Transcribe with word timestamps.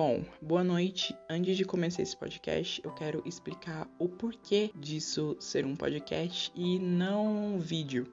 Bom, 0.00 0.22
boa 0.40 0.62
noite. 0.62 1.12
Antes 1.28 1.56
de 1.56 1.64
começar 1.64 2.02
esse 2.02 2.16
podcast, 2.16 2.80
eu 2.84 2.92
quero 2.92 3.20
explicar 3.26 3.90
o 3.98 4.08
porquê 4.08 4.70
disso 4.76 5.36
ser 5.40 5.66
um 5.66 5.74
podcast 5.74 6.52
e 6.54 6.78
não 6.78 7.26
um 7.26 7.58
vídeo. 7.58 8.06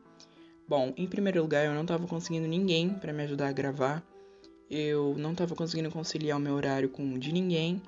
Bom, 0.68 0.92
em 0.98 1.06
primeiro 1.06 1.44
lugar, 1.44 1.64
eu 1.64 1.76
não 1.76 1.84
estava 1.84 2.08
conseguindo 2.08 2.48
ninguém 2.48 2.90
para 2.90 3.14
me 3.14 3.22
ajudar 3.22 3.50
a 3.50 3.52
gravar. 3.52 4.04
Eu 4.68 5.14
não 5.16 5.34
estava 5.34 5.54
conseguindo 5.54 5.92
conciliar 5.92 6.40
o 6.40 6.42
meu 6.42 6.56
horário 6.56 6.90
com 6.90 7.14
o 7.14 7.20
de 7.20 7.32
ninguém. 7.32 7.80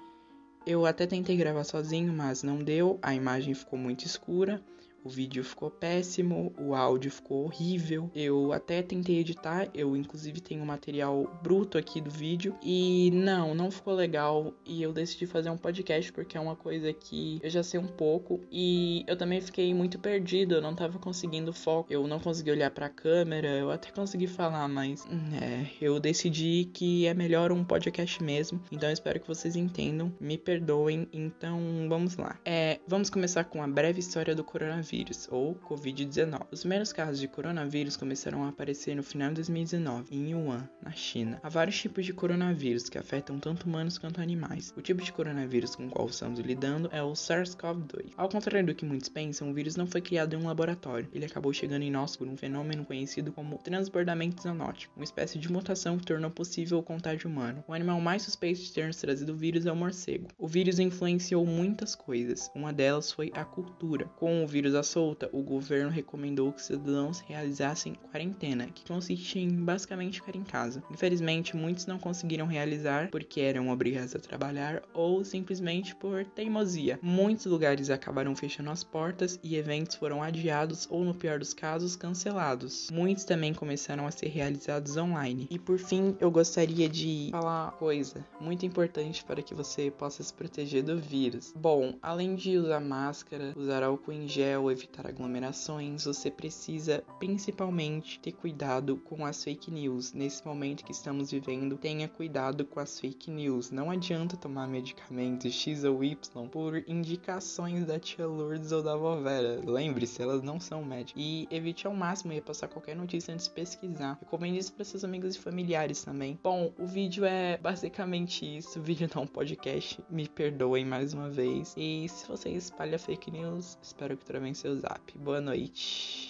Eu 0.64 0.86
até 0.86 1.08
tentei 1.08 1.36
gravar 1.36 1.64
sozinho, 1.64 2.14
mas 2.14 2.44
não 2.44 2.60
deu. 2.60 3.00
A 3.02 3.16
imagem 3.16 3.56
ficou 3.56 3.80
muito 3.80 4.06
escura. 4.06 4.62
O 5.08 5.10
vídeo 5.10 5.42
ficou 5.42 5.72
péssimo, 5.72 6.54
o 6.60 6.76
áudio 6.76 7.10
ficou 7.10 7.46
horrível. 7.46 8.12
Eu 8.14 8.52
até 8.52 8.82
tentei 8.82 9.20
editar, 9.20 9.70
eu 9.74 9.96
inclusive 9.96 10.42
tenho 10.42 10.66
material 10.66 11.40
bruto 11.42 11.78
aqui 11.78 12.02
do 12.02 12.10
vídeo 12.10 12.54
e 12.62 13.10
não, 13.14 13.56
não 13.56 13.72
ficou 13.72 13.94
legal 13.94 14.54
e 14.66 14.84
eu 14.84 14.92
decidi 14.92 15.26
fazer 15.26 15.50
um 15.50 15.58
podcast 15.58 16.12
porque 16.12 16.38
é 16.38 16.42
uma 16.42 16.58
coisa 16.58 16.92
que 16.92 17.40
eu 17.42 17.50
já 17.50 17.64
sei 17.64 17.80
um 17.80 17.88
pouco 17.88 18.42
e 18.52 19.06
eu 19.08 19.16
também 19.16 19.40
fiquei 19.40 19.74
muito 19.74 19.98
perdido, 19.98 20.56
eu 20.56 20.62
não 20.62 20.76
tava 20.76 21.00
conseguindo 21.00 21.54
foco, 21.54 21.88
eu 21.90 22.06
não 22.06 22.20
consegui 22.20 22.52
olhar 22.52 22.72
para 22.72 22.88
a 22.88 22.90
câmera, 22.90 23.48
eu 23.48 23.72
até 23.72 23.90
consegui 23.92 24.28
falar, 24.28 24.68
mas 24.68 25.08
é, 25.42 25.68
eu 25.80 26.02
decidi 26.02 26.70
que 26.74 27.08
é 27.08 27.14
melhor 27.14 27.54
um 27.54 27.64
podcast 27.64 28.22
mesmo. 28.22 28.62
Então 28.70 28.92
espero 28.92 29.22
que 29.22 29.28
vocês 29.28 29.56
entendam, 29.56 30.14
me 30.20 30.38
perdoem. 30.38 31.08
Então 31.14 31.62
vamos 31.88 32.18
lá. 32.18 32.38
É, 32.44 32.82
vamos 32.86 33.10
começar 33.10 33.46
com 33.46 33.64
a 33.64 33.68
breve 33.70 34.02
história 34.02 34.36
do 34.36 34.44
coronavírus 34.44 34.97
coronavírus, 34.98 35.28
ou 35.32 35.56
Covid-19. 35.56 36.48
Os 36.52 36.62
primeiros 36.62 36.92
casos 36.92 37.20
de 37.20 37.28
coronavírus 37.28 37.96
começaram 37.96 38.44
a 38.44 38.50
aparecer 38.50 38.96
no 38.96 39.04
final 39.04 39.30
de 39.30 39.36
2019, 39.36 40.16
em 40.16 40.32
Yuan, 40.32 40.68
na 40.82 40.92
China. 40.92 41.40
Há 41.44 41.50
vários 41.50 41.80
tipos 41.80 42.06
de 42.06 42.14
coronavírus 42.14 42.90
que 42.90 42.98
afetam 42.98 43.40
tanto 43.40 43.68
humanos 43.68 43.98
quanto 43.98 44.22
animais. 44.22 44.74
O 44.76 44.82
tipo 44.82 45.04
de 45.04 45.12
coronavírus 45.12 45.76
com 45.76 45.88
o 45.88 45.90
qual 45.90 46.08
estamos 46.08 46.40
lidando 46.40 46.90
é 46.92 47.04
o 47.04 47.12
SARS-CoV-2. 47.12 48.12
Ao 48.18 48.30
contrário 48.30 48.68
do 48.68 48.76
que 48.76 48.86
muitos 48.86 49.10
pensam, 49.10 49.50
o 49.50 49.54
vírus 49.54 49.76
não 49.76 49.86
foi 49.86 50.02
criado 50.02 50.34
em 50.34 50.38
um 50.38 50.48
laboratório. 50.48 51.10
Ele 51.14 51.26
acabou 51.26 51.54
chegando 51.54 51.84
em 51.84 51.92
nós 51.92 52.16
por 52.16 52.28
um 52.28 52.38
fenômeno 52.38 52.86
conhecido 52.86 53.32
como 53.32 53.58
transbordamento 53.58 54.42
zoonótico, 54.42 54.94
uma 54.96 55.04
espécie 55.04 55.38
de 55.38 55.52
mutação 55.52 55.98
que 55.98 56.06
tornou 56.06 56.32
possível 56.32 56.80
o 56.80 56.84
contágio 56.84 57.30
humano. 57.30 57.64
O 57.68 57.74
animal 57.74 58.00
mais 58.02 58.24
suspeito 58.24 58.62
de 58.62 58.72
ter 58.72 58.94
trazido 58.96 59.34
o 59.34 59.36
vírus 59.36 59.66
é 59.66 59.72
o 59.72 59.76
morcego. 59.76 60.28
O 60.38 60.48
vírus 60.48 60.80
influenciou 60.80 61.46
muitas 61.46 61.94
coisas. 61.96 62.50
Uma 62.56 62.74
delas 62.74 63.12
foi 63.12 63.32
a 63.36 63.44
cultura. 63.46 64.06
Com 64.16 64.44
o 64.44 64.48
vírus 64.48 64.74
solta, 64.84 65.30
o 65.32 65.42
governo 65.42 65.90
recomendou 65.90 66.52
que 66.52 66.62
cidadãos 66.62 67.20
realizassem 67.20 67.96
quarentena, 68.12 68.68
que 68.68 68.86
consiste 68.86 69.40
em 69.40 69.50
basicamente 69.50 70.20
ficar 70.22 70.36
em 70.36 70.44
casa. 70.44 70.84
Infelizmente, 70.92 71.56
muitos 71.56 71.86
não 71.86 72.00
conseguiram 72.00 72.48
realizar 72.48 73.10
porque 73.10 73.42
eram 73.42 73.70
obrigados 73.70 74.16
a 74.16 74.20
trabalhar 74.20 74.84
ou 74.94 75.24
simplesmente 75.24 75.96
por 75.96 76.26
teimosia. 76.26 77.00
Muitos 77.02 77.46
lugares 77.46 77.90
acabaram 77.90 78.36
fechando 78.36 78.70
as 78.70 78.84
portas 78.84 79.40
e 79.44 79.56
eventos 79.56 79.96
foram 79.96 80.22
adiados 80.22 80.88
ou, 80.90 81.04
no 81.04 81.14
pior 81.14 81.40
dos 81.40 81.54
casos, 81.54 81.96
cancelados. 81.96 82.90
Muitos 82.92 83.24
também 83.24 83.54
começaram 83.54 84.06
a 84.08 84.12
ser 84.12 84.28
realizados 84.28 84.98
online. 84.98 85.48
E 85.50 85.60
por 85.60 85.78
fim, 85.78 86.16
eu 86.20 86.32
gostaria 86.32 86.88
de 86.90 87.30
falar 87.32 87.72
coisa 87.74 88.26
muito 88.40 88.66
importante 88.66 89.24
para 89.24 89.42
que 89.42 89.54
você 89.54 89.92
possa 89.92 90.24
se 90.24 90.34
proteger 90.34 90.84
do 90.84 90.98
vírus. 90.98 91.54
Bom, 91.56 91.96
além 92.02 92.36
de 92.36 92.58
usar 92.58 92.80
máscara, 92.80 93.54
usar 93.56 93.84
álcool 93.84 94.12
em 94.12 94.28
gel, 94.28 94.67
evitar 94.72 95.08
aglomerações, 95.08 96.06
você 96.06 96.30
precisa 96.30 97.04
principalmente 97.20 98.20
ter 98.20 98.32
cuidado 98.32 98.98
com 98.98 99.26
as 99.26 99.44
fake 99.44 99.72
news. 99.72 100.14
Nesse 100.14 100.46
momento 100.46 100.84
que 100.84 100.92
estamos 100.92 101.32
vivendo, 101.32 101.78
tenha 101.78 102.08
cuidado 102.08 102.66
com 102.66 102.80
as 102.80 103.00
fake 103.00 103.32
news. 103.32 103.72
Não 103.72 103.90
adianta 103.90 104.38
tomar 104.38 104.68
medicamentos 104.68 105.54
X 105.54 105.84
ou 105.84 106.04
Y 106.04 106.48
por 106.50 106.84
indicações 106.88 107.86
da 107.86 108.00
tia 108.00 108.28
Lourdes 108.28 108.72
ou 108.72 108.84
da 108.84 108.94
avó 108.94 109.16
Vera. 109.18 109.62
Lembre-se, 109.66 110.22
elas 110.22 110.42
não 110.42 110.60
são 110.60 110.84
médicos. 110.84 111.22
E 111.22 111.48
evite 111.52 111.88
ao 111.88 111.94
máximo 111.94 112.34
repassar 112.34 112.70
qualquer 112.70 112.96
notícia 112.96 113.34
antes 113.34 113.48
de 113.48 113.54
pesquisar. 113.54 114.18
Recomende 114.20 114.58
isso 114.58 114.74
para 114.74 114.86
seus 114.86 115.04
amigos 115.04 115.36
e 115.36 115.40
familiares 115.40 116.04
também. 116.04 116.40
Bom, 116.44 116.74
o 116.78 116.86
vídeo 116.86 117.26
é 117.26 117.58
basicamente 117.58 118.58
isso. 118.58 118.80
O 118.80 118.82
vídeo 118.82 119.10
não 119.14 119.22
é 119.22 119.26
um 119.26 119.28
podcast. 119.28 120.00
Me 120.10 120.28
perdoem 120.28 120.86
mais 120.86 121.14
uma 121.14 121.30
vez. 121.30 121.74
E 121.78 122.08
se 122.10 122.28
você 122.28 122.50
espalha 122.50 123.00
fake 123.00 123.32
news, 123.32 123.78
espero 123.82 124.18
que 124.18 124.26
também 124.26 124.54
seu 124.58 124.76
zap. 124.76 125.16
Boa 125.16 125.40
noite. 125.40 126.27